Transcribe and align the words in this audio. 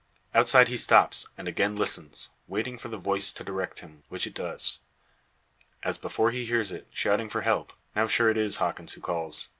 Outside 0.33 0.67
he 0.67 0.77
stops, 0.77 1.27
and 1.37 1.47
again 1.47 1.75
listens, 1.75 2.29
waiting 2.47 2.79
for 2.79 2.87
the 2.87 2.97
voice 2.97 3.31
to 3.33 3.43
direct 3.43 3.81
him, 3.81 4.01
which 4.09 4.25
it 4.25 4.33
does. 4.33 4.79
As 5.83 5.99
before 5.99 6.31
he 6.31 6.43
hears 6.43 6.71
it, 6.71 6.87
shouting 6.89 7.29
for 7.29 7.41
help, 7.41 7.71
now 7.95 8.07
sure 8.07 8.31
it 8.31 8.35
is 8.37 8.55
Hawkins 8.55 8.93
who 8.93 9.01
calls. 9.01 9.49